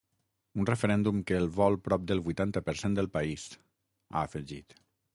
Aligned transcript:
Un 0.63 0.67
referèndum 0.69 1.19
que 1.33 1.37
el 1.41 1.45
vol 1.59 1.77
prop 1.89 2.09
del 2.13 2.23
vuitanta 2.31 2.65
per 2.71 2.77
cent 2.83 2.99
del 3.01 3.13
país, 3.19 3.49
ha 4.09 4.29
afegit. 4.31 4.81